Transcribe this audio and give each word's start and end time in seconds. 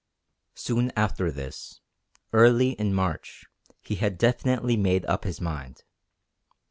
Soon 0.55 0.91
after 0.95 1.29
this, 1.31 1.79
early 2.33 2.71
in 2.71 2.91
March, 2.91 3.45
he 3.81 3.93
had 3.97 4.17
definitely 4.17 4.75
made 4.75 5.05
up 5.05 5.25
his 5.25 5.39
mind. 5.39 5.83